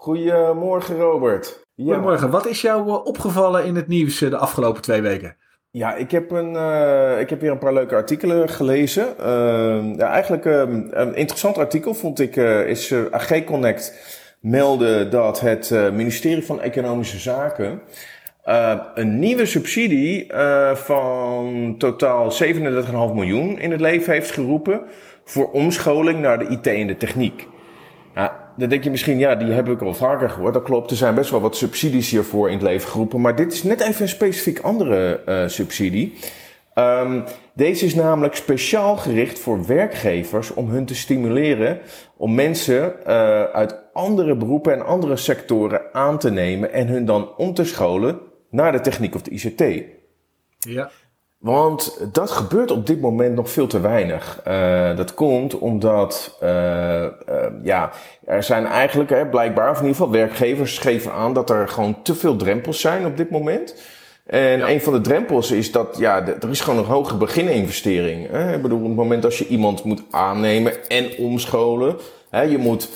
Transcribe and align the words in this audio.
Goedemorgen 0.00 0.96
Robert. 0.96 1.64
Ja. 1.74 1.84
Goedemorgen, 1.84 2.30
wat 2.30 2.46
is 2.46 2.60
jou 2.60 2.88
eh, 2.88 3.04
opgevallen 3.04 3.64
in 3.64 3.76
het 3.76 3.88
nieuws 3.88 4.22
eh, 4.22 4.30
de 4.30 4.36
afgelopen 4.36 4.82
twee 4.82 5.00
weken? 5.00 5.36
Ja, 5.70 5.94
ik 5.94 6.10
heb, 6.10 6.30
een, 6.30 6.52
uh, 6.52 7.20
ik 7.20 7.30
heb 7.30 7.40
weer 7.40 7.50
een 7.50 7.58
paar 7.58 7.72
leuke 7.72 7.94
artikelen 7.94 8.48
gelezen. 8.48 9.06
Uh, 9.20 9.96
ja, 9.96 10.10
eigenlijk 10.10 10.44
uh, 10.44 10.60
een 10.90 11.14
interessant 11.14 11.58
artikel 11.58 11.94
vond 11.94 12.20
ik, 12.20 12.36
is 12.66 12.94
AG 13.10 13.44
Connect 13.44 13.94
meldde 14.40 15.08
dat 15.08 15.40
het 15.40 15.70
ministerie 15.92 16.44
van 16.44 16.60
Economische 16.60 17.18
Zaken 17.18 17.80
een 18.94 19.18
nieuwe 19.18 19.46
subsidie 19.46 20.32
van 20.74 21.74
totaal 21.78 22.32
37,5 22.44 22.54
miljoen 23.14 23.58
in 23.58 23.70
het 23.70 23.80
leven 23.80 24.12
heeft 24.12 24.30
geroepen 24.30 24.80
voor 25.24 25.50
omscholing 25.50 26.20
naar 26.20 26.38
de 26.38 26.48
IT 26.48 26.66
en 26.66 26.86
de 26.86 26.96
techniek. 26.96 27.48
Dan 28.60 28.68
denk 28.68 28.84
je 28.84 28.90
misschien, 28.90 29.18
ja, 29.18 29.34
die 29.34 29.52
heb 29.52 29.68
ik 29.68 29.82
al 29.82 29.94
vaker 29.94 30.30
gehoord. 30.30 30.54
Dat 30.54 30.62
klopt, 30.62 30.90
er 30.90 30.96
zijn 30.96 31.14
best 31.14 31.30
wel 31.30 31.40
wat 31.40 31.56
subsidies 31.56 32.10
hiervoor 32.10 32.48
in 32.48 32.54
het 32.54 32.62
leven 32.62 32.88
geroepen. 32.88 33.20
Maar 33.20 33.36
dit 33.36 33.52
is 33.52 33.62
net 33.62 33.80
even 33.80 34.02
een 34.02 34.08
specifiek 34.08 34.58
andere 34.58 35.22
uh, 35.28 35.48
subsidie. 35.48 36.18
Um, 36.74 37.24
deze 37.54 37.84
is 37.84 37.94
namelijk 37.94 38.34
speciaal 38.34 38.96
gericht 38.96 39.38
voor 39.38 39.66
werkgevers 39.66 40.54
om 40.54 40.68
hun 40.68 40.84
te 40.84 40.94
stimuleren 40.94 41.80
om 42.16 42.34
mensen 42.34 42.94
uh, 43.00 43.06
uit 43.42 43.76
andere 43.92 44.36
beroepen 44.36 44.72
en 44.72 44.86
andere 44.86 45.16
sectoren 45.16 45.94
aan 45.94 46.18
te 46.18 46.30
nemen 46.30 46.72
en 46.72 46.86
hun 46.86 47.04
dan 47.04 47.36
om 47.36 47.54
te 47.54 47.64
scholen 47.64 48.20
naar 48.50 48.72
de 48.72 48.80
techniek 48.80 49.14
of 49.14 49.22
de 49.22 49.30
ICT. 49.30 49.84
Ja. 50.58 50.90
Want 51.40 51.98
dat 52.12 52.30
gebeurt 52.30 52.70
op 52.70 52.86
dit 52.86 53.00
moment 53.00 53.34
nog 53.34 53.50
veel 53.50 53.66
te 53.66 53.80
weinig. 53.80 54.40
Uh, 54.48 54.96
dat 54.96 55.14
komt 55.14 55.58
omdat, 55.58 56.38
uh, 56.42 56.48
uh, 56.48 57.08
ja, 57.62 57.90
er 58.24 58.42
zijn 58.42 58.66
eigenlijk, 58.66 59.10
hè, 59.10 59.26
blijkbaar, 59.26 59.70
of 59.70 59.76
in 59.76 59.86
ieder 59.86 59.96
geval 59.96 60.12
werkgevers 60.12 60.78
geven 60.78 61.12
aan 61.12 61.34
dat 61.34 61.50
er 61.50 61.68
gewoon 61.68 62.02
te 62.02 62.14
veel 62.14 62.36
drempels 62.36 62.80
zijn 62.80 63.06
op 63.06 63.16
dit 63.16 63.30
moment. 63.30 63.74
En 64.26 64.58
ja. 64.58 64.68
een 64.68 64.80
van 64.80 64.92
de 64.92 65.00
drempels 65.00 65.50
is 65.50 65.72
dat, 65.72 65.96
ja, 65.98 66.26
er 66.26 66.50
is 66.50 66.60
gewoon 66.60 66.78
een 66.78 66.90
hoge 66.90 67.16
begininvestering. 67.16 68.30
Hè? 68.30 68.54
Ik 68.54 68.62
bedoel, 68.62 68.78
op 68.78 68.86
het 68.86 68.96
moment 68.96 69.24
als 69.24 69.38
je 69.38 69.46
iemand 69.46 69.84
moet 69.84 70.02
aannemen 70.10 70.88
en 70.88 71.10
omscholen, 71.18 71.96
hè, 72.30 72.42
je 72.42 72.58
moet 72.58 72.88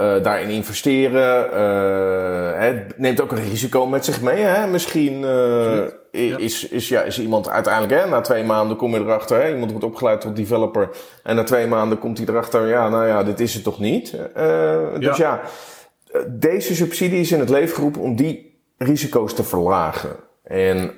uh, 0.00 0.22
daarin 0.22 0.48
investeren. 0.48 1.46
Uh, 1.52 2.60
het 2.60 2.98
neemt 2.98 3.20
ook 3.20 3.32
een 3.32 3.48
risico 3.48 3.86
met 3.86 4.04
zich 4.04 4.22
mee. 4.22 4.42
Hè? 4.42 4.66
Misschien 4.66 5.22
uh, 5.22 5.76
ja. 6.10 6.36
is, 6.36 6.68
is, 6.68 6.88
ja, 6.88 7.02
is 7.02 7.20
iemand 7.20 7.48
uiteindelijk, 7.48 8.02
hè, 8.02 8.08
na 8.08 8.20
twee 8.20 8.44
maanden 8.44 8.76
kom 8.76 8.94
je 8.94 9.00
erachter, 9.00 9.42
hè, 9.42 9.52
iemand 9.52 9.70
wordt 9.70 9.86
opgeleid 9.86 10.20
tot 10.20 10.36
developer. 10.36 10.88
En 11.22 11.36
na 11.36 11.42
twee 11.42 11.66
maanden 11.66 11.98
komt 11.98 12.18
hij 12.18 12.26
erachter, 12.26 12.68
ja, 12.68 12.88
nou 12.88 13.06
ja, 13.06 13.22
dit 13.22 13.40
is 13.40 13.54
het 13.54 13.62
toch 13.64 13.78
niet. 13.78 14.16
Dus 14.98 15.16
ja, 15.16 15.40
deze 16.28 16.74
subsidie 16.74 17.20
is 17.20 17.32
in 17.32 17.40
het 17.40 17.50
leven 17.50 17.74
geroepen 17.74 18.00
om 18.00 18.16
die 18.16 18.60
risico's 18.78 19.34
te 19.34 19.44
verlagen. 19.44 20.10
En 20.44 20.92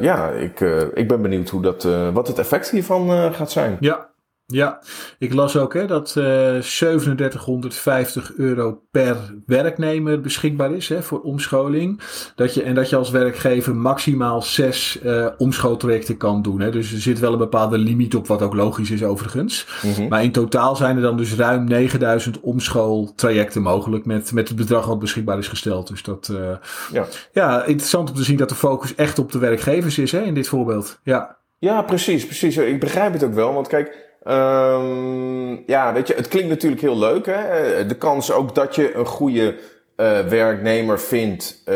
ja, 0.00 0.30
ik, 0.30 0.60
ik 0.94 1.08
ben 1.08 1.22
benieuwd 1.22 1.48
hoe 1.48 1.62
dat, 1.62 1.88
wat 2.12 2.28
het 2.28 2.38
effect 2.38 2.70
hiervan 2.70 3.32
gaat 3.34 3.50
zijn. 3.50 3.76
Ja, 3.80 4.08
ja, 4.46 4.80
ik 5.18 5.34
las 5.34 5.56
ook 5.56 5.74
hè, 5.74 5.86
dat 5.86 6.14
uh, 6.18 6.24
3750 6.24 8.32
euro 8.36 8.82
per 8.90 9.16
werknemer 9.46 10.20
beschikbaar 10.20 10.72
is 10.72 10.88
hè, 10.88 11.02
voor 11.02 11.20
omscholing. 11.20 12.00
Dat 12.34 12.54
je, 12.54 12.62
en 12.62 12.74
dat 12.74 12.90
je 12.90 12.96
als 12.96 13.10
werkgever 13.10 13.76
maximaal 13.76 14.42
zes 14.42 14.98
uh, 15.04 15.26
omschooltrajecten 15.38 16.16
kan 16.16 16.42
doen. 16.42 16.60
Hè. 16.60 16.70
Dus 16.70 16.92
er 16.92 17.00
zit 17.00 17.18
wel 17.18 17.32
een 17.32 17.38
bepaalde 17.38 17.78
limiet 17.78 18.14
op, 18.14 18.26
wat 18.26 18.42
ook 18.42 18.54
logisch 18.54 18.90
is 18.90 19.04
overigens. 19.04 19.66
Mm 19.82 19.92
-hmm. 19.92 20.08
Maar 20.08 20.22
in 20.22 20.32
totaal 20.32 20.76
zijn 20.76 20.96
er 20.96 21.02
dan 21.02 21.16
dus 21.16 21.34
ruim 21.34 21.64
9000 21.64 22.40
omschooltrajecten 22.40 23.62
mogelijk 23.62 24.04
met, 24.04 24.32
met 24.32 24.48
het 24.48 24.56
bedrag 24.56 24.86
wat 24.86 24.98
beschikbaar 24.98 25.38
is 25.38 25.48
gesteld. 25.48 25.88
Dus 25.88 26.02
dat, 26.02 26.28
uh, 26.32 26.56
ja. 26.92 27.06
ja, 27.32 27.64
interessant 27.64 28.10
om 28.10 28.16
te 28.16 28.24
zien 28.24 28.36
dat 28.36 28.48
de 28.48 28.54
focus 28.54 28.94
echt 28.94 29.18
op 29.18 29.32
de 29.32 29.38
werkgevers 29.38 29.98
is 29.98 30.12
hè, 30.12 30.20
in 30.20 30.34
dit 30.34 30.48
voorbeeld. 30.48 31.00
Ja. 31.02 31.42
Ja, 31.64 31.82
precies, 31.82 32.26
precies. 32.26 32.56
Ik 32.56 32.80
begrijp 32.80 33.12
het 33.12 33.24
ook 33.24 33.34
wel, 33.34 33.52
want 33.54 33.68
kijk, 33.68 34.02
Um, 34.26 35.62
ja, 35.66 35.92
weet 35.92 36.08
je, 36.08 36.14
het 36.14 36.28
klinkt 36.28 36.48
natuurlijk 36.48 36.82
heel 36.82 36.98
leuk. 36.98 37.26
Hè? 37.26 37.86
De 37.86 37.94
kans 37.94 38.32
ook 38.32 38.54
dat 38.54 38.74
je 38.74 38.94
een 38.94 39.06
goede 39.06 39.54
uh, 39.96 40.20
werknemer 40.20 41.00
vindt 41.00 41.62
uh, 41.66 41.74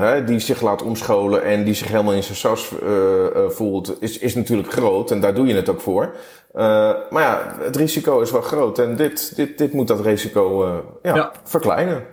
hè, 0.00 0.24
die 0.24 0.38
zich 0.38 0.60
laat 0.60 0.82
omscholen 0.82 1.44
en 1.44 1.64
die 1.64 1.74
zich 1.74 1.88
helemaal 1.88 2.12
in 2.12 2.22
zijn 2.22 2.36
sas 2.36 2.72
uh, 2.82 3.48
voelt, 3.48 3.96
is, 4.02 4.18
is 4.18 4.34
natuurlijk 4.34 4.72
groot. 4.72 5.10
En 5.10 5.20
daar 5.20 5.34
doe 5.34 5.46
je 5.46 5.54
het 5.54 5.68
ook 5.68 5.80
voor. 5.80 6.14
maar 7.10 7.22
ja, 7.22 7.56
het 7.60 7.76
risico 7.76 8.20
is 8.20 8.30
wel 8.30 8.42
groot. 8.42 8.78
En 8.78 8.96
dit, 8.96 9.36
dit, 9.36 9.58
dit 9.58 9.72
moet 9.72 9.88
dat 9.88 10.00
risico 10.00 10.66
ja, 11.02 11.14
ja. 11.14 11.32
verkleinen. 11.44 12.04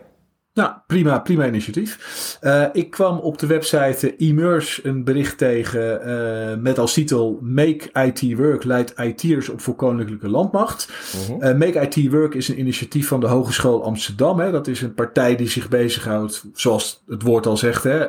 Nou, 0.53 0.74
prima, 0.88 1.19
prima 1.19 1.47
initiatief. 1.47 2.38
Uh, 2.41 2.66
ik 2.74 2.90
kwam 2.90 3.18
op 3.18 3.38
de 3.38 3.47
website 3.47 4.16
Immerse 4.16 4.88
een 4.88 5.03
bericht 5.03 5.38
tegen 5.38 6.08
uh, 6.08 6.62
met 6.62 6.80
als 6.80 6.94
titel 6.94 7.40
Make 7.41 7.90
IT 8.06 8.38
Work 8.38 8.64
leidt 8.64 8.94
IT'ers 9.00 9.50
op 9.50 9.62
voor 9.62 9.75
Koninklijke 9.75 10.30
Landmacht. 10.30 10.90
Uh 11.30 11.40
-huh. 11.40 11.50
uh, 11.50 11.58
Make 11.58 11.80
IT 11.80 12.12
Work 12.12 12.34
is 12.34 12.47
een 12.47 12.59
initiatief 12.59 13.08
van 13.08 13.19
de 13.19 13.28
Hogeschool 13.28 13.84
Amsterdam. 13.84 14.40
Hè. 14.40 14.52
Dat 14.52 14.68
is 14.68 14.81
een 14.81 14.94
partij 14.94 15.36
die 15.36 15.50
zich 15.50 15.69
bezighoudt, 15.69 16.46
zoals 16.53 17.03
het 17.08 17.22
woord 17.22 17.46
al 17.46 17.58
zegt, 17.58 17.84
hè, 17.84 18.06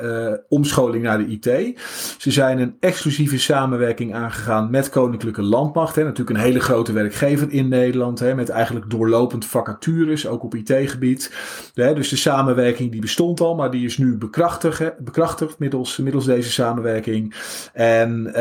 omscholing 0.48 1.02
naar 1.02 1.18
de 1.18 1.26
IT. 1.26 1.80
Ze 2.18 2.30
zijn 2.30 2.58
een 2.58 2.76
exclusieve 2.80 3.38
samenwerking 3.38 4.14
aangegaan 4.14 4.70
met 4.70 4.88
Koninklijke 4.88 5.42
Landmacht. 5.42 5.94
Hè. 5.94 6.02
Natuurlijk 6.02 6.38
een 6.38 6.44
hele 6.44 6.60
grote 6.60 6.92
werkgever 6.92 7.52
in 7.52 7.68
Nederland, 7.68 8.18
hè, 8.18 8.34
met 8.34 8.48
eigenlijk 8.48 8.90
doorlopend 8.90 9.44
vacatures, 9.44 10.26
ook 10.26 10.42
op 10.42 10.54
IT-gebied. 10.54 11.32
Dus 11.74 12.08
de 12.08 12.32
samenwerking 12.34 12.90
die 12.90 13.00
bestond 13.00 13.40
al, 13.40 13.54
maar 13.54 13.70
die 13.70 13.84
is 13.84 13.98
nu 13.98 14.16
bekrachtigd, 14.16 14.98
bekrachtigd 14.98 15.58
middels, 15.58 15.96
middels 15.96 16.24
deze 16.24 16.52
samenwerking. 16.52 17.34
En 17.72 18.26
uh, 18.26 18.34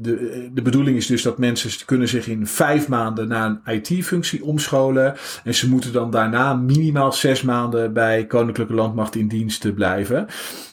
de, 0.00 0.48
de 0.52 0.62
bedoeling 0.62 0.96
is 0.96 1.06
dus 1.06 1.22
dat 1.22 1.38
mensen 1.38 1.86
kunnen 1.86 2.08
zich 2.08 2.26
in 2.26 2.46
vijf 2.46 2.88
maanden 2.88 3.28
naar 3.28 3.58
een 3.64 3.74
IT-functie 3.74 4.44
omscholen. 4.44 5.14
En 5.44 5.54
ze 5.54 5.68
moeten 5.68 5.92
dan 5.92 6.10
daarna 6.10 6.54
minimaal 6.54 7.12
zes 7.12 7.42
maanden 7.42 7.92
bij 7.92 8.26
Koninklijke 8.26 8.74
Landmacht 8.74 9.16
in 9.16 9.28
dienst 9.28 9.74
blijven. 9.74 10.26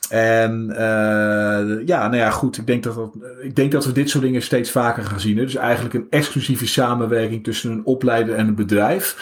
En 0.10 0.68
uh, 0.70 1.86
ja, 1.86 2.08
nou 2.08 2.16
ja, 2.16 2.30
goed. 2.30 2.58
Ik 2.58 2.68
denk, 2.68 2.84
dat 2.84 2.96
dat, 2.96 3.16
ik 3.42 3.56
denk 3.56 3.72
dat 3.72 3.86
we 3.86 3.92
dit 3.92 4.10
soort 4.10 4.24
dingen 4.24 4.42
steeds 4.42 4.72
vaker 4.72 5.04
gaan 5.04 5.20
zien. 5.20 5.36
Dus 5.36 5.56
eigenlijk 5.56 5.94
een 5.94 6.08
exclusieve 6.10 6.68
samenwerking 6.68 7.44
tussen 7.44 7.72
een 7.72 7.86
opleider 7.86 8.36
en 8.36 8.48
een 8.48 8.56
bedrijf. 8.56 9.16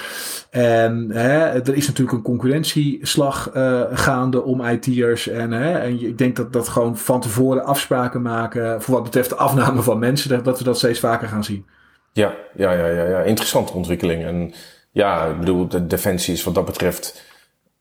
En 0.56 1.12
hè, 1.12 1.40
er 1.40 1.76
is 1.76 1.88
natuurlijk 1.88 2.18
een 2.18 2.24
concurrentieslag 2.24 3.52
uh, 3.56 3.82
gaande 3.92 4.44
om 4.44 4.62
IT'ers. 4.62 5.28
En, 5.28 5.52
hè, 5.52 5.78
en 5.78 6.02
ik 6.02 6.18
denk 6.18 6.36
dat 6.36 6.54
dat 6.54 6.68
gewoon 6.68 6.98
van 6.98 7.22
tevoren 7.22 7.66
afspraken 7.66 8.22
maken 8.22 8.82
voor 8.82 8.94
wat 8.94 9.04
betreft 9.04 9.30
de 9.30 9.36
afname 9.36 9.82
van 9.82 10.00
mensen, 10.00 10.44
dat, 10.44 10.58
we 10.58 10.64
dat 10.64 10.78
steeds 10.78 11.00
vaker 11.00 11.28
gaan 11.28 11.44
zien. 11.44 11.66
Ja, 12.14 12.34
ja, 12.54 12.72
ja, 12.72 12.88
ja, 12.88 13.04
ja. 13.04 13.22
interessante 13.22 13.74
ontwikkeling. 13.74 14.24
En 14.24 14.54
ja, 14.92 15.26
ik 15.26 15.40
bedoel, 15.40 15.68
de 15.68 15.88
defensie 15.88 16.34
is 16.34 16.44
wat 16.44 16.56
dat 16.56 16.66
betreft 16.66 17.24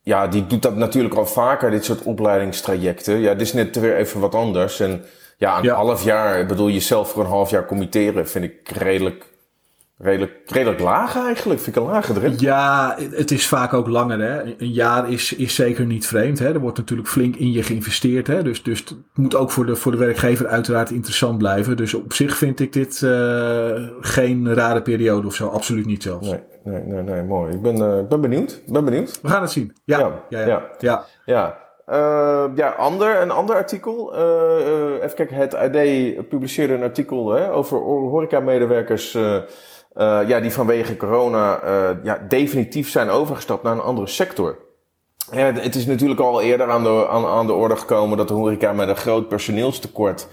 ja, 0.02 0.26
die 0.26 0.46
doet 0.46 0.62
dat 0.62 0.76
natuurlijk 0.76 1.14
al 1.14 1.26
vaker, 1.26 1.70
dit 1.70 1.84
soort 1.84 2.02
opleidingstrajecten. 2.02 3.18
Ja, 3.18 3.32
dit 3.32 3.40
is 3.40 3.52
net 3.52 3.76
weer 3.76 3.96
even 3.96 4.20
wat 4.20 4.34
anders. 4.34 4.80
En 4.80 5.04
ja, 5.36 5.58
een 5.58 5.62
ja. 5.62 5.74
half 5.74 6.04
jaar, 6.04 6.40
ik 6.40 6.48
bedoel, 6.48 6.70
jezelf 6.70 7.10
voor 7.10 7.24
een 7.24 7.30
half 7.30 7.50
jaar 7.50 7.66
committeren 7.66 8.28
vind 8.28 8.44
ik 8.44 8.68
redelijk 8.68 9.33
redelijk, 9.98 10.40
redelijk 10.44 10.80
laag 10.80 11.16
eigenlijk. 11.16 11.60
Vind 11.60 11.76
ik 11.76 11.82
een 11.82 11.88
lage 11.88 12.12
druk. 12.12 12.40
Ja, 12.40 12.96
het 13.10 13.30
is 13.30 13.46
vaak 13.46 13.72
ook 13.72 13.88
langer. 13.88 14.20
Hè. 14.20 14.42
Een 14.42 14.72
jaar 14.72 15.10
is, 15.10 15.32
is 15.32 15.54
zeker 15.54 15.86
niet 15.86 16.06
vreemd. 16.06 16.38
Hè. 16.38 16.52
Er 16.52 16.60
wordt 16.60 16.78
natuurlijk 16.78 17.08
flink 17.08 17.36
in 17.36 17.52
je 17.52 17.62
geïnvesteerd. 17.62 18.26
Hè. 18.26 18.42
Dus, 18.42 18.62
dus 18.62 18.78
het 18.78 18.94
moet 19.14 19.34
ook 19.34 19.50
voor 19.50 19.66
de, 19.66 19.76
voor 19.76 19.92
de 19.92 19.98
werkgever 19.98 20.46
uiteraard 20.46 20.90
interessant 20.90 21.38
blijven. 21.38 21.76
Dus 21.76 21.94
op 21.94 22.12
zich 22.12 22.36
vind 22.36 22.60
ik 22.60 22.72
dit 22.72 23.00
uh, 23.00 23.10
geen 24.00 24.54
rare 24.54 24.82
periode 24.82 25.26
of 25.26 25.34
zo. 25.34 25.48
Absoluut 25.48 25.86
niet 25.86 26.02
zelfs. 26.02 26.28
Nee, 26.28 26.40
nee, 26.64 26.82
nee, 26.82 27.02
nee 27.02 27.22
mooi. 27.22 27.54
Ik 27.54 27.62
ben, 27.62 27.76
uh, 27.76 28.08
ben 28.08 28.20
benieuwd. 28.20 28.62
ben 28.66 28.84
benieuwd. 28.84 29.20
We 29.22 29.28
gaan 29.28 29.42
het 29.42 29.50
zien. 29.50 29.76
Ja, 29.84 29.98
ja, 29.98 30.22
ja. 30.28 30.38
ja, 30.38 30.46
ja. 30.46 30.70
ja. 30.78 31.04
ja. 31.24 31.62
Uh, 31.88 32.44
ja, 32.54 32.68
ander, 32.68 33.20
een 33.20 33.30
ander 33.30 33.56
artikel. 33.56 34.14
Uh, 34.14 34.20
uh, 34.20 35.02
even 35.02 35.14
kijken, 35.14 35.36
het 35.36 35.54
AD 35.54 36.28
publiceerde 36.28 36.74
een 36.74 36.82
artikel 36.82 37.30
hè, 37.30 37.52
over 37.52 37.78
horeca-medewerkers 37.78 39.16
uh, 39.96 40.20
ja, 40.28 40.40
die 40.40 40.52
vanwege 40.52 40.96
corona 40.96 41.64
uh, 41.64 41.90
ja, 42.02 42.18
definitief 42.28 42.90
zijn 42.90 43.08
overgestapt 43.08 43.62
naar 43.62 43.72
een 43.72 43.80
andere 43.80 44.06
sector. 44.06 44.58
ja, 45.32 45.52
het 45.52 45.74
is 45.74 45.86
natuurlijk 45.86 46.20
al 46.20 46.42
eerder 46.42 46.70
aan 46.70 46.82
de, 46.82 47.08
aan, 47.08 47.26
aan 47.26 47.46
de 47.46 47.52
orde 47.52 47.76
gekomen 47.76 48.16
dat 48.16 48.28
de 48.28 48.34
horeca 48.34 48.72
met 48.72 48.88
een 48.88 48.96
groot 48.96 49.28
personeelstekort 49.28 50.28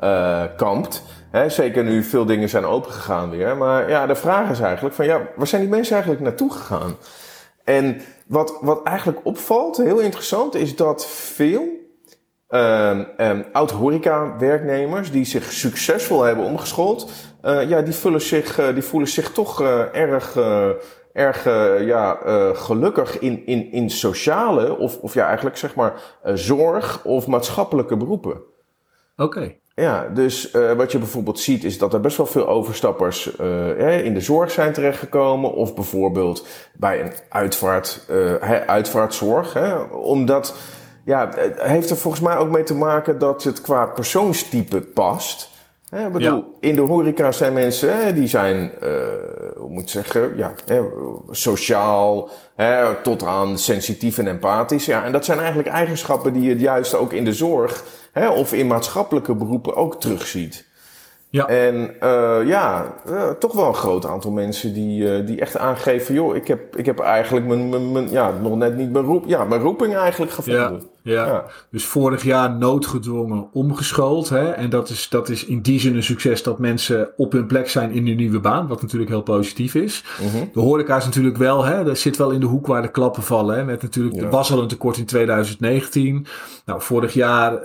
uh, 0.00 0.42
kampt. 0.56 1.02
He, 1.30 1.48
zeker 1.48 1.84
nu 1.84 2.02
veel 2.02 2.24
dingen 2.24 2.48
zijn 2.48 2.64
opengegaan 2.64 3.30
weer. 3.30 3.56
Maar 3.56 3.88
ja, 3.88 4.06
de 4.06 4.14
vraag 4.14 4.50
is 4.50 4.60
eigenlijk 4.60 4.94
van 4.94 5.06
ja, 5.06 5.28
waar 5.36 5.46
zijn 5.46 5.60
die 5.60 5.70
mensen 5.70 5.92
eigenlijk 5.92 6.24
naartoe 6.24 6.52
gegaan? 6.52 6.96
En 7.64 8.00
wat, 8.26 8.58
wat 8.60 8.82
eigenlijk 8.82 9.20
opvalt, 9.22 9.76
heel 9.76 9.98
interessant, 9.98 10.54
is 10.54 10.76
dat 10.76 11.06
veel 11.06 11.62
uh, 12.50 12.98
um, 13.18 13.44
oud-horeca-werknemers 13.52 15.10
die 15.10 15.24
zich 15.24 15.52
succesvol 15.52 16.22
hebben 16.22 16.44
omgeschoold, 16.44 17.10
uh, 17.46 17.68
ja, 17.68 17.82
die, 17.82 17.94
vullen 17.94 18.20
zich, 18.20 18.60
uh, 18.60 18.74
die 18.74 18.82
voelen 18.82 19.08
zich 19.08 19.32
toch 19.32 19.62
erg 19.92 20.36
erg 21.12 21.44
ja, 21.84 22.18
gelukkig 22.54 23.18
in, 23.18 23.46
in, 23.46 23.72
in 23.72 23.90
sociale 23.90 24.78
of, 24.78 24.98
of 24.98 25.14
ja, 25.14 25.26
eigenlijk 25.26 25.56
zeg 25.56 25.74
maar 25.74 26.00
zorg 26.34 27.04
of 27.04 27.26
maatschappelijke 27.26 27.96
beroepen. 27.96 28.40
Oké. 29.16 29.54
Ja, 29.80 30.08
dus 30.14 30.54
uh, 30.54 30.72
wat 30.72 30.92
je 30.92 30.98
bijvoorbeeld 30.98 31.40
ziet 31.40 31.64
is 31.64 31.78
dat 31.78 31.94
er 31.94 32.00
best 32.00 32.16
wel 32.16 32.26
veel 32.26 32.48
overstappers 32.48 33.38
uh, 33.40 34.04
in 34.04 34.14
de 34.14 34.20
zorg 34.20 34.50
zijn 34.50 34.72
terechtgekomen. 34.72 35.52
Of 35.52 35.74
bijvoorbeeld 35.74 36.46
bij 36.74 37.00
een 37.00 37.12
uitvaart, 37.28 38.06
uh, 38.10 38.34
uitvaartzorg. 38.66 39.52
Hè, 39.52 39.74
omdat, 39.82 40.54
ja, 41.04 41.28
het 41.34 41.62
heeft 41.62 41.90
er 41.90 41.96
volgens 41.96 42.22
mij 42.22 42.36
ook 42.36 42.50
mee 42.50 42.62
te 42.62 42.74
maken 42.74 43.18
dat 43.18 43.44
het 43.44 43.60
qua 43.60 43.86
persoonstype 43.86 44.80
past. 44.80 45.50
Hè, 45.90 46.10
bedoel, 46.10 46.36
ja. 46.36 46.68
in 46.68 46.74
de 46.74 46.80
horeca 46.80 47.32
zijn 47.32 47.52
mensen, 47.52 48.04
hè, 48.04 48.12
die 48.12 48.28
zijn, 48.28 48.72
hoe 49.56 49.68
moet 49.68 49.82
ik 49.82 49.88
zeggen, 49.88 50.36
ja, 50.36 50.54
hè, 50.66 50.82
sociaal, 51.30 52.28
hè, 52.54 52.94
tot 53.02 53.22
aan 53.22 53.58
sensitief 53.58 54.18
en 54.18 54.26
empathisch. 54.26 54.86
Ja, 54.86 55.04
en 55.04 55.12
dat 55.12 55.24
zijn 55.24 55.38
eigenlijk 55.38 55.68
eigenschappen 55.68 56.32
die 56.32 56.42
je 56.42 56.58
juist 56.58 56.94
ook 56.94 57.12
in 57.12 57.24
de 57.24 57.32
zorg 57.32 57.84
hè, 58.12 58.28
of 58.28 58.52
in 58.52 58.66
maatschappelijke 58.66 59.34
beroepen 59.34 59.76
ook 59.76 60.00
terugziet. 60.00 60.66
Ja. 61.28 61.46
En 61.46 61.94
uh, 62.02 62.38
ja, 62.44 62.94
uh, 63.08 63.30
toch 63.30 63.52
wel 63.52 63.66
een 63.66 63.74
groot 63.74 64.06
aantal 64.06 64.30
mensen 64.30 64.72
die, 64.72 65.02
uh, 65.02 65.26
die 65.26 65.40
echt 65.40 65.56
aangeven: 65.56 66.14
joh, 66.14 66.36
ik 66.36 66.46
heb, 66.46 66.76
ik 66.76 66.86
heb 66.86 66.98
eigenlijk 66.98 67.46
mijn, 67.46 67.68
mijn, 67.68 67.92
mijn, 67.92 68.10
ja, 68.10 68.30
nog 68.30 68.56
net 68.56 68.76
niet 68.76 68.92
mijn, 68.92 69.04
roep, 69.04 69.24
ja, 69.26 69.44
mijn 69.44 69.60
roeping 69.60 69.96
eigenlijk 69.96 70.32
gevonden. 70.32 70.72
Ja, 70.72 70.80
ja. 71.12 71.26
ja. 71.26 71.44
dus 71.70 71.84
vorig 71.84 72.22
jaar 72.22 72.50
noodgedwongen 72.50 73.48
omgeschoold. 73.52 74.28
Hè? 74.28 74.50
En 74.50 74.70
dat 74.70 74.88
is, 74.88 75.08
dat 75.08 75.28
is 75.28 75.44
in 75.44 75.60
die 75.60 75.80
zin 75.80 75.96
een 75.96 76.02
succes 76.02 76.42
dat 76.42 76.58
mensen 76.58 77.08
op 77.16 77.32
hun 77.32 77.46
plek 77.46 77.68
zijn 77.68 77.90
in 77.90 78.06
hun 78.06 78.16
nieuwe 78.16 78.40
baan, 78.40 78.66
wat 78.66 78.82
natuurlijk 78.82 79.10
heel 79.10 79.22
positief 79.22 79.74
is. 79.74 80.04
-hmm. 80.16 80.50
De 80.52 80.60
horeca 80.60 80.96
is 80.96 81.04
natuurlijk 81.04 81.36
wel, 81.36 81.64
hè, 81.64 81.84
dat 81.84 81.98
zit 81.98 82.16
wel 82.16 82.30
in 82.30 82.40
de 82.40 82.46
hoek 82.46 82.66
waar 82.66 82.82
de 82.82 82.90
klappen 82.90 83.22
vallen. 83.22 83.56
Hè? 83.56 83.64
Met 83.64 83.82
natuurlijk, 83.82 84.16
ja. 84.16 84.22
er 84.22 84.30
was 84.30 84.52
al 84.52 84.62
een 84.62 84.68
tekort 84.68 84.96
in 84.96 85.06
2019. 85.06 86.26
Nou, 86.64 86.82
vorig 86.82 87.14
jaar 87.14 87.58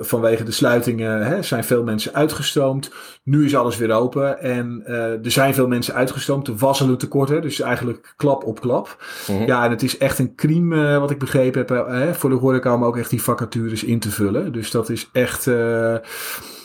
vanwege 0.00 0.44
de 0.44 0.52
sluitingen 0.52 1.26
hè, 1.26 1.42
zijn 1.42 1.64
veel 1.64 1.82
mensen 1.82 2.14
uitgestroomd. 2.14 2.90
Nu 3.24 3.44
is 3.44 3.56
alles 3.56 3.76
weer 3.76 3.92
open 3.92 4.40
en 4.40 4.82
uh, 4.86 5.24
er 5.24 5.30
zijn 5.30 5.54
veel 5.54 5.68
mensen 5.68 5.94
uitgestroomd. 5.94 6.48
Er 6.48 6.56
was 6.56 6.82
al 6.82 6.88
een 6.88 6.96
tekort, 6.96 7.28
hè, 7.28 7.40
dus 7.40 7.60
eigenlijk 7.60 8.14
klap 8.16 8.44
op 8.44 8.60
klap. 8.60 9.04
-hmm. 9.26 9.46
Ja, 9.46 9.64
en 9.64 9.70
het 9.70 9.82
is 9.82 9.98
echt 9.98 10.18
een 10.18 10.34
crime, 10.34 10.76
uh, 10.76 10.98
wat 10.98 11.10
ik 11.10 11.18
begrepen 11.18 11.60
heb, 11.60 11.70
uh, 11.70 12.12
voor 12.12 12.30
de 12.30 12.36
horeca 12.36 12.61
om 12.66 12.84
ook 12.84 12.96
echt 12.96 13.10
die 13.10 13.22
vacatures 13.22 13.84
in 13.84 13.98
te 13.98 14.10
vullen. 14.10 14.52
Dus 14.52 14.70
dat 14.70 14.88
is 14.88 15.08
echt, 15.12 15.44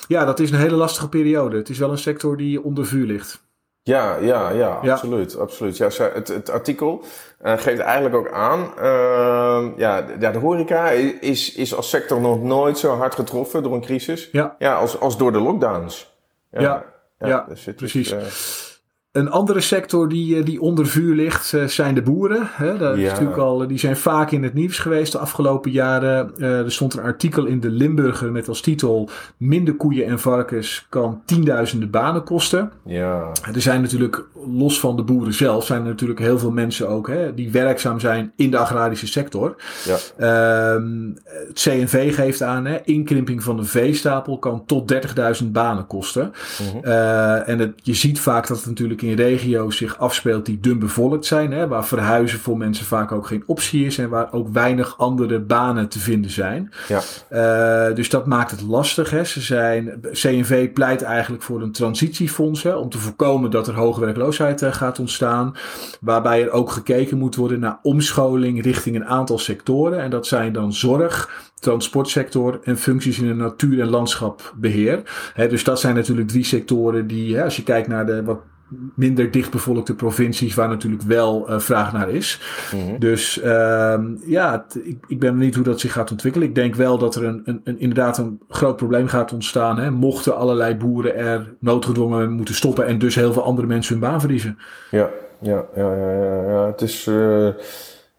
ja, 0.08 0.26
dat 0.26 0.40
is 0.40 0.52
een 0.52 0.60
hele 0.60 0.76
lastige 0.76 1.10
periode. 1.10 1.58
Het 1.58 1.70
is 1.70 1.78
wel 1.78 1.92
een 1.92 1.98
sector 1.98 2.38
die 2.38 2.64
onder 2.64 2.86
vuur 2.86 3.06
ligt. 3.06 3.46
Ja, 3.88 4.16
ja, 4.16 4.50
ja, 4.50 4.80
ja, 4.84 4.92
absoluut. 4.94 5.38
absoluut. 5.38 5.78
Ja, 5.78 5.90
het, 6.14 6.28
het 6.28 6.50
artikel 6.50 7.04
uh, 7.44 7.58
geeft 7.58 7.80
eigenlijk 7.80 8.16
ook 8.16 8.32
aan. 8.32 8.60
Uh, 8.60 9.78
ja, 9.78 10.06
ja, 10.20 10.32
de 10.32 10.38
horeca 10.40 10.90
is, 10.90 11.56
is 11.56 11.76
als 11.76 11.90
sector 11.90 12.22
nog 12.22 12.42
nooit 12.42 12.78
zo 12.78 12.96
hard 12.96 13.16
getroffen 13.16 13.64
door 13.64 13.74
een 13.74 13.82
crisis. 13.82 14.30
Ja. 14.32 14.56
Ja, 14.60 14.76
als, 14.76 15.00
als 15.00 15.18
door 15.18 15.32
de 15.32 15.40
lockdowns. 15.40 16.16
Ja, 16.52 16.86
ja, 17.20 17.46
dus 17.50 17.68
precies. 17.76 18.12
Is, 18.12 18.14
uh, 18.14 18.67
een 19.18 19.30
andere 19.30 19.62
sector 19.62 20.10
die, 20.10 20.44
die 20.44 20.62
onder 20.62 20.88
vuur 20.88 21.16
ligt 21.16 21.54
zijn 21.68 21.96
de 21.96 22.02
boeren. 22.02 22.50
Hè? 22.52 22.78
Dat 22.78 22.98
is 22.98 23.10
natuurlijk 23.10 23.38
al, 23.38 23.68
die 23.68 23.80
zijn 23.80 23.98
vaak 23.98 24.32
in 24.32 24.44
het 24.44 24.54
nieuws 24.54 24.80
geweest 24.80 25.12
de 25.12 25.18
afgelopen 25.18 25.72
jaren. 25.72 26.40
Er 26.40 26.72
stond 26.72 26.94
een 26.94 27.04
artikel 27.04 27.46
in 27.46 27.60
de 27.60 27.70
Limburger 27.70 28.32
met 28.32 28.48
als 28.48 28.62
titel... 28.62 29.10
Minder 29.38 29.76
koeien 29.76 30.06
en 30.06 30.20
varkens 30.20 30.86
kan 30.90 31.22
tienduizenden 31.26 31.90
banen 31.90 32.24
kosten. 32.24 32.72
Ja. 32.86 33.32
Er 33.54 33.62
zijn 33.62 33.82
natuurlijk, 33.82 34.26
los 34.46 34.80
van 34.80 34.96
de 34.96 35.04
boeren 35.04 35.34
zelf... 35.34 35.66
zijn 35.66 35.82
er 35.82 35.88
natuurlijk 35.88 36.20
heel 36.20 36.40
veel 36.40 36.52
mensen 36.52 36.90
ook 36.90 37.08
hè, 37.08 37.34
die 37.34 37.52
werkzaam 37.52 38.00
zijn 38.00 38.32
in 38.36 38.52
de 38.52 38.58
agrarische 38.58 39.08
sector. 39.08 39.56
Ja. 39.86 39.98
Uh, 40.20 40.84
het 41.48 41.60
CNV 41.60 42.16
geeft 42.16 42.42
aan, 42.42 42.66
hè, 42.66 42.78
inkrimping 42.84 43.44
van 43.44 43.58
de 43.58 43.64
veestapel 43.64 44.40
kan 44.40 44.66
tot 44.66 44.94
30.000 45.42 45.48
banen 45.48 45.88
kosten. 45.88 46.32
Uh, 46.84 47.50
en 47.50 47.60
het, 47.60 47.74
je 47.84 47.94
ziet 47.94 48.20
vaak 48.20 48.48
dat 48.48 48.58
het 48.58 48.66
natuurlijk 48.66 49.02
in 49.02 49.07
regio's 49.16 49.78
zich 49.78 49.98
afspeelt 49.98 50.46
die 50.46 50.60
dun 50.60 50.80
bevolkt 50.80 51.26
zijn. 51.26 51.52
Hè, 51.52 51.68
waar 51.68 51.86
verhuizen 51.86 52.40
voor 52.40 52.58
mensen 52.58 52.86
vaak 52.86 53.12
ook 53.12 53.28
geen 53.28 53.44
optie 53.46 53.86
is. 53.86 53.98
En 53.98 54.10
waar 54.10 54.34
ook 54.34 54.48
weinig 54.50 54.98
andere 54.98 55.40
banen 55.40 55.88
te 55.88 56.00
vinden 56.00 56.32
zijn. 56.32 56.72
Ja. 56.88 57.02
Uh, 57.90 57.96
dus 57.96 58.10
dat 58.10 58.26
maakt 58.26 58.52
het 58.52 58.62
lastig. 58.62 59.10
Hè. 59.10 59.24
Ze 59.24 59.42
zijn, 59.42 60.02
CNV 60.12 60.74
pleit 60.74 61.02
eigenlijk 61.02 61.44
voor 61.44 61.62
een 61.62 61.72
transitiefonds. 61.72 62.64
Hè, 62.64 62.76
om 62.76 62.90
te 62.90 62.98
voorkomen 62.98 63.52
dat 63.52 63.68
er 63.68 63.74
hoge 63.74 64.00
werkloosheid 64.00 64.62
uh, 64.62 64.74
gaat 64.74 65.00
ontstaan. 65.00 65.56
Waarbij 66.02 66.44
er 66.44 66.52
ook 66.52 66.72
gekeken 66.72 67.18
moet 67.18 67.36
worden 67.36 67.60
naar 67.60 67.80
omscholing 67.82 68.64
richting 68.64 68.96
een 68.96 69.06
aantal 69.06 69.38
sectoren. 69.38 70.00
En 70.00 70.10
dat 70.10 70.28
zijn 70.28 70.54
dan 70.54 70.74
zorg, 70.74 71.46
transportsector 71.60 72.60
en 72.64 72.78
functies 72.78 73.20
in 73.20 73.28
het 73.28 73.38
natuur- 73.38 73.82
en 73.82 73.90
landschapbeheer. 73.90 75.02
He, 75.34 75.48
dus 75.48 75.64
dat 75.64 75.80
zijn 75.80 75.96
natuurlijk 75.96 76.28
drie 76.28 76.44
sectoren 76.44 77.08
die, 77.08 77.36
hè, 77.36 77.44
als 77.44 77.56
je 77.56 77.64
kijkt 77.64 77.88
naar 77.88 78.06
de 78.06 78.24
wat 78.24 78.40
minder 78.96 79.32
dichtbevolkte 79.32 79.96
provincies 79.96 80.56
waar 80.56 80.70
natuurlijk 80.70 81.02
wel 81.02 81.50
uh, 81.50 81.60
vraag 81.60 81.94
naar 81.94 82.10
is. 82.10 82.42
Mm 82.74 82.80
-hmm. 82.80 83.00
Dus 83.00 83.38
uh, 83.44 84.00
ja, 84.26 84.66
ik, 84.84 84.98
ik 85.08 85.20
ben 85.20 85.34
benieuwd 85.34 85.56
hoe 85.56 85.64
dat 85.64 85.80
zich 85.80 85.92
gaat 85.92 86.12
ontwikkelen. 86.12 86.48
Ik 86.48 86.56
denk 86.56 86.76
wel 86.76 86.98
dat 86.98 87.16
er 87.16 87.24
een, 87.24 87.42
een, 87.46 87.62
een 87.64 87.80
inderdaad 87.80 88.18
een 88.18 88.40
groot 88.50 88.76
probleem 88.76 89.08
gaat 89.08 89.34
ontstaan. 89.34 89.80
Hè, 89.80 89.92
mochten 89.92 90.36
allerlei 90.36 90.76
boeren 90.76 91.16
er 91.16 91.56
noodgedwongen 91.60 92.32
moeten 92.32 92.56
stoppen 92.56 92.86
en 92.86 93.00
dus 93.00 93.16
heel 93.16 93.34
veel 93.34 93.44
andere 93.44 93.68
mensen 93.68 93.94
hun 93.94 94.10
baan 94.10 94.20
verliezen. 94.20 94.58
Ja, 94.92 95.10
ja, 95.42 95.66
ja, 95.76 95.96
ja, 95.96 96.14
ja, 96.14 96.42
ja. 96.50 96.66
het 96.66 96.82
is. 96.82 97.06
Uh, 97.06 97.48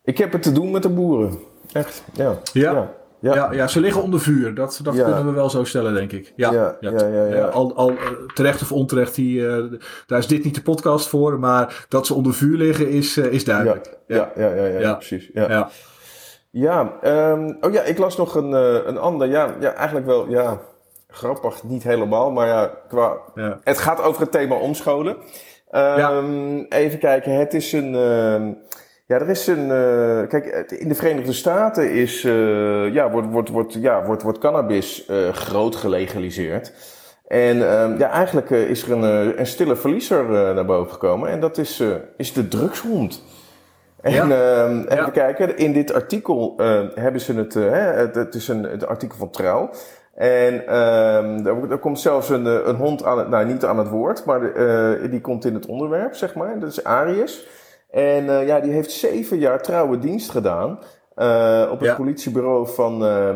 ik 0.05 0.19
heb 0.19 0.33
het 0.33 0.43
te 0.43 0.53
doen 0.53 0.71
met 0.71 0.83
de 0.83 0.89
boeren. 0.89 1.39
Echt, 1.73 2.05
ja. 2.13 2.39
ja. 2.53 2.73
ja. 2.73 2.98
Ja. 3.21 3.35
Ja, 3.35 3.53
ja, 3.53 3.67
ze 3.67 3.81
liggen 3.81 4.03
onder 4.03 4.21
vuur. 4.21 4.55
Dat, 4.55 4.81
dat 4.83 4.95
ja. 4.95 5.05
kunnen 5.05 5.27
we 5.27 5.33
wel 5.33 5.51
zo 5.51 5.65
stellen, 5.65 5.95
denk 5.95 6.13
ik. 6.13 6.33
Ja, 6.37 6.53
ja, 6.53 6.77
ja, 6.81 7.27
ja, 7.27 7.45
Al, 7.45 7.77
al 7.77 7.93
terecht 8.35 8.63
of 8.63 8.73
onterecht, 8.73 9.15
die, 9.15 9.41
uh, 9.41 9.65
daar 10.07 10.19
is 10.19 10.27
dit 10.27 10.45
niet 10.45 10.55
de 10.55 10.63
podcast 10.63 11.09
voor. 11.09 11.39
Maar 11.39 11.87
dat 11.89 12.07
ze 12.07 12.15
onder 12.15 12.35
vuur 12.35 12.57
liggen 12.57 12.89
is, 12.89 13.17
uh, 13.17 13.25
is 13.25 13.45
duidelijk. 13.45 13.99
Ja, 14.07 14.31
ja, 14.37 14.55
ja, 14.55 14.65
ja, 14.65 14.95
precies. 14.95 15.31
Ja, 15.33 15.51
ja. 15.51 15.69
ja 16.51 16.93
um, 17.33 17.57
oh 17.61 17.73
ja, 17.73 17.83
ik 17.83 17.99
las 17.99 18.17
nog 18.17 18.35
een, 18.35 18.51
uh, 18.51 18.87
een 18.87 18.99
ander. 18.99 19.29
Ja, 19.29 19.55
ja, 19.61 19.73
eigenlijk 19.73 20.07
wel, 20.07 20.29
ja, 20.29 20.61
grappig, 21.09 21.63
niet 21.63 21.83
helemaal. 21.83 22.31
Maar 22.31 22.47
ja, 22.47 22.71
qua, 22.89 23.17
het 23.63 23.79
gaat 23.79 24.03
over 24.03 24.21
het 24.21 24.33
thema 24.33 24.55
omscholen. 24.55 25.17
Um, 25.73 26.67
even 26.69 26.99
kijken, 26.99 27.33
het 27.33 27.55
is 27.55 27.73
een... 27.73 27.95
Uh, 29.09 29.19
ja, 29.19 29.25
er 29.25 29.31
is 29.31 29.47
een. 29.47 29.69
Uh, 29.69 30.29
kijk, 30.29 30.71
in 30.71 30.89
de 30.89 30.95
Verenigde 30.95 31.33
Staten 31.33 31.91
is, 31.91 32.25
uh, 32.25 32.93
ja, 32.93 33.11
wordt, 33.11 33.31
wordt, 33.31 33.49
wordt, 33.49 33.73
ja, 33.73 34.05
wordt, 34.05 34.23
wordt 34.23 34.39
cannabis 34.39 35.09
uh, 35.11 35.29
groot 35.29 35.77
gelegaliseerd. 35.77 36.73
En 37.27 37.57
ja, 37.99 38.11
eigenlijk 38.11 38.51
is 38.51 38.83
er 38.83 38.93
een, 38.93 39.39
een 39.39 39.47
stille 39.47 39.77
verliezer 39.77 40.25
naar 40.55 40.65
boven 40.65 40.93
gekomen. 40.93 41.29
En 41.29 41.41
dat 41.41 41.59
is, 41.59 41.83
is 42.17 42.33
de 42.33 42.49
drugshond. 42.49 43.23
En 44.01 44.13
ja. 44.13 44.25
even 44.67 44.97
ja. 44.97 45.11
kijken, 45.11 45.57
in 45.57 45.73
dit 45.73 45.93
artikel 45.93 46.55
hebben 46.95 47.21
ze 47.21 47.35
het. 47.35 47.55
het, 47.55 48.15
het 48.15 48.35
is 48.35 48.49
een 48.49 48.63
het 48.63 48.87
artikel 48.87 49.19
van 49.19 49.31
Trouw. 49.31 49.71
En 50.15 50.67
er, 50.67 51.71
er, 51.71 51.79
komt 51.79 52.01
zelfs 52.01 52.29
een, 52.29 52.69
een 52.69 52.77
hond 52.77 53.05
aan 53.05 53.19
het, 53.19 53.29
nou 53.29 53.47
niet 53.47 53.65
aan 53.65 53.79
het 53.79 53.89
woord, 53.89 54.25
maar 54.25 54.41
die 55.11 55.21
komt 55.21 55.45
in 55.45 55.55
het 55.55 55.67
onderwerp, 55.67 56.15
zeg 56.15 56.35
maar. 56.35 56.59
Dat 56.59 56.71
is 56.71 56.85
Arius. 56.85 57.47
En 57.91 58.25
uh, 58.25 58.47
ja, 58.47 58.61
die 58.61 58.73
heeft 58.73 58.91
zeven 58.91 59.39
jaar 59.39 59.63
trouwe 59.63 59.99
dienst 59.99 60.31
gedaan 60.31 60.79
uh, 61.17 61.69
op 61.71 61.79
het 61.79 61.89
ja. 61.89 61.95
politiebureau 61.95 62.69
van 62.69 63.05
uh, 63.05 63.35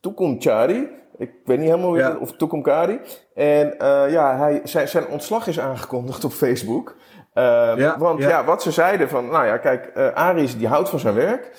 Tucumcari. 0.00 0.88
Ik 1.16 1.30
weet 1.44 1.58
niet 1.58 1.68
helemaal 1.68 1.96
ja. 1.96 2.16
of 2.20 2.32
Tucumcari. 2.32 3.00
En 3.34 3.74
ja, 4.10 4.36
hij, 4.36 4.60
zijn, 4.64 4.88
zijn 4.88 5.06
ontslag 5.06 5.46
is 5.46 5.60
aangekondigd 5.60 6.24
op 6.24 6.32
Facebook. 6.32 6.96
Ja, 7.34 7.98
want 7.98 8.18
ja. 8.18 8.44
wat 8.44 8.62
ze 8.62 8.70
zeiden 8.70 9.08
van, 9.08 9.28
nou 9.28 9.46
ja, 9.46 9.56
kijk, 9.56 9.96
Aris 10.14 10.58
die 10.58 10.68
houdt 10.68 10.88
van 10.88 10.98
zijn 10.98 11.14
werk. 11.14 11.50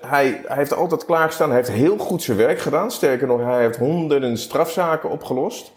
hij, 0.00 0.40
hij 0.46 0.56
heeft 0.56 0.74
altijd 0.74 1.04
klaargestaan, 1.04 1.48
hij 1.48 1.56
heeft 1.56 1.70
heel 1.70 1.98
goed 1.98 2.22
zijn 2.22 2.36
werk 2.36 2.58
gedaan. 2.58 2.90
Sterker 2.90 3.26
nog, 3.26 3.40
hij 3.40 3.60
heeft 3.60 3.78
honderden 3.78 4.38
strafzaken 4.38 5.10
opgelost. 5.10 5.72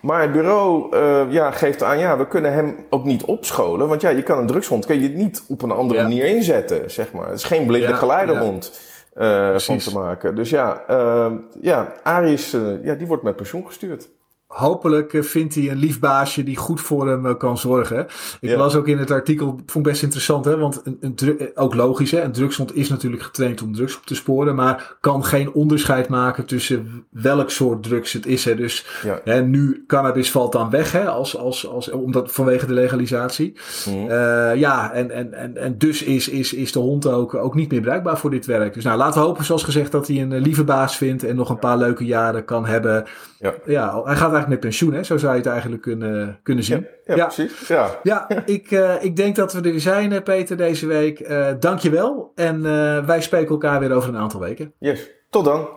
Maar 0.00 0.20
het 0.20 0.32
bureau 0.32 0.96
uh, 0.96 1.22
ja, 1.28 1.50
geeft 1.50 1.82
aan, 1.82 1.98
ja, 1.98 2.18
we 2.18 2.26
kunnen 2.26 2.52
hem 2.52 2.86
ook 2.90 3.04
niet 3.04 3.24
opscholen. 3.24 3.88
Want 3.88 4.00
ja, 4.00 4.08
je 4.08 4.22
kan 4.22 4.38
een 4.38 4.46
drugshond 4.46 4.86
kun 4.86 5.00
je 5.00 5.08
niet 5.08 5.44
op 5.48 5.62
een 5.62 5.70
andere 5.70 6.02
manier 6.02 6.24
inzetten, 6.24 6.90
zeg 6.90 7.12
maar. 7.12 7.26
Het 7.26 7.38
is 7.38 7.44
geen 7.44 7.66
blinde 7.66 7.88
ja, 7.88 7.94
geleiderhond 7.94 8.80
uh, 9.16 9.58
van 9.58 9.78
te 9.78 9.92
maken. 9.92 10.34
Dus 10.34 10.50
ja, 10.50 10.82
uh, 10.90 11.32
ja 11.60 11.92
Aris, 12.02 12.56
ja, 12.82 12.94
die 12.94 13.06
wordt 13.06 13.22
met 13.22 13.36
pensioen 13.36 13.66
gestuurd 13.66 14.08
hopelijk 14.50 15.14
eh, 15.14 15.22
vindt 15.22 15.54
hij 15.54 15.70
een 15.70 15.76
lief 15.76 15.98
baasje 15.98 16.42
die 16.42 16.56
goed 16.56 16.80
voor 16.80 17.08
hem 17.08 17.26
eh, 17.26 17.36
kan 17.36 17.58
zorgen. 17.58 18.06
Ik 18.40 18.56
las 18.56 18.74
ook 18.74 18.88
in 18.88 18.98
het 18.98 19.10
artikel, 19.10 19.60
vond 19.66 19.84
best 19.84 20.02
interessant, 20.02 20.44
hè, 20.44 20.56
want 20.56 20.80
een, 20.84 20.98
een 21.00 21.38
eh, 21.38 21.46
ook 21.54 21.74
logisch, 21.74 22.10
hè, 22.10 22.20
een 22.20 22.32
drugshond 22.32 22.76
is 22.76 22.88
natuurlijk 22.88 23.22
getraind 23.22 23.62
om 23.62 23.74
drugs 23.74 23.96
op 23.96 24.06
te 24.06 24.14
sporen, 24.14 24.54
maar 24.54 24.96
kan 25.00 25.24
geen 25.24 25.52
onderscheid 25.52 26.08
maken 26.08 26.46
tussen 26.46 27.04
welk 27.10 27.50
soort 27.50 27.82
drugs 27.82 28.12
het 28.12 28.26
is. 28.26 28.44
Hè. 28.44 28.54
Dus 28.54 28.86
ja. 29.02 29.20
hè, 29.24 29.42
nu, 29.42 29.84
cannabis 29.86 30.30
valt 30.30 30.52
dan 30.52 30.70
weg, 30.70 30.92
hè, 30.92 31.08
als, 31.08 31.36
als, 31.36 31.68
als, 31.68 31.90
omdat, 31.90 32.32
vanwege 32.32 32.66
de 32.66 32.74
legalisatie. 32.74 33.52
Mhm. 33.86 33.96
Uh, 33.96 34.56
ja, 34.56 34.92
en, 34.92 35.10
en, 35.10 35.34
en, 35.34 35.56
en 35.56 35.78
dus 35.78 36.02
is, 36.02 36.28
is, 36.28 36.52
is 36.52 36.72
de 36.72 36.78
hond 36.78 37.06
ook, 37.06 37.34
ook 37.34 37.54
niet 37.54 37.70
meer 37.70 37.80
bruikbaar 37.80 38.18
voor 38.18 38.30
dit 38.30 38.46
werk. 38.46 38.74
Dus 38.74 38.84
nou, 38.84 38.98
laten 38.98 39.20
we 39.20 39.26
hopen, 39.26 39.44
zoals 39.44 39.64
gezegd, 39.64 39.92
dat 39.92 40.06
hij 40.06 40.20
een 40.20 40.38
lieve 40.40 40.64
baas 40.64 40.96
vindt 40.96 41.24
en 41.24 41.36
nog 41.36 41.50
een 41.50 41.58
paar 41.58 41.78
leuke 41.78 42.04
jaren 42.04 42.44
kan 42.44 42.66
hebben. 42.66 43.04
Ja, 43.38 43.54
ja 43.66 44.02
hij 44.04 44.16
gaat 44.16 44.39
eigenlijk 44.40 44.62
met 44.62 44.70
pensioen, 44.70 44.92
hè? 44.92 45.02
zo 45.02 45.18
zou 45.18 45.32
je 45.32 45.38
het 45.38 45.48
eigenlijk 45.48 45.82
kunnen, 45.82 46.40
kunnen 46.42 46.64
zien. 46.64 46.86
Ja, 47.04 47.16
ja, 47.16 47.24
precies. 47.24 47.68
Ja, 47.68 47.98
ja 48.02 48.28
ik, 48.44 48.70
uh, 48.70 49.04
ik 49.04 49.16
denk 49.16 49.36
dat 49.36 49.52
we 49.52 49.60
er 49.60 49.80
zijn, 49.80 50.12
eh, 50.12 50.22
Peter, 50.22 50.56
deze 50.56 50.86
week. 50.86 51.20
Uh, 51.20 51.48
dankjewel. 51.60 52.32
En 52.34 52.56
uh, 52.56 53.04
wij 53.06 53.22
spreken 53.22 53.48
elkaar 53.48 53.80
weer 53.80 53.92
over 53.92 54.08
een 54.08 54.16
aantal 54.16 54.40
weken. 54.40 54.72
Yes, 54.78 55.10
tot 55.30 55.44
dan. 55.44 55.68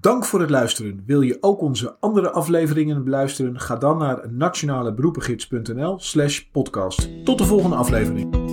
Dank 0.00 0.24
voor 0.24 0.40
het 0.40 0.50
luisteren. 0.50 1.02
Wil 1.06 1.20
je 1.20 1.36
ook 1.40 1.60
onze 1.60 1.96
andere 2.00 2.30
afleveringen 2.30 3.04
beluisteren? 3.04 3.60
Ga 3.60 3.76
dan 3.76 3.98
naar 3.98 4.32
nationaleberoepengids.nl 4.32 5.98
slash 5.98 6.40
podcast. 6.40 7.24
Tot 7.24 7.38
de 7.38 7.44
volgende 7.44 7.76
aflevering. 7.76 8.45